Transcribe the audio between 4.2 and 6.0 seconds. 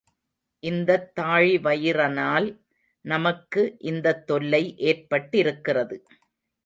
தொல்லை ஏற்பட்டிருக்கிறது.